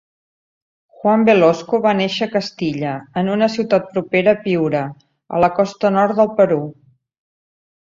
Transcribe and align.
Juan 1.01 1.25
Velasco 1.27 1.79
va 1.83 1.91
néixer 1.99 2.27
a 2.27 2.31
Castilla, 2.37 2.95
en 3.23 3.29
una 3.35 3.51
ciutat 3.57 3.87
propera 3.93 4.35
a 4.39 4.41
Piura, 4.49 4.83
a 5.39 5.45
la 5.47 5.53
costa 5.61 5.95
nord 6.01 6.19
del 6.23 6.35
Perú. 6.43 6.61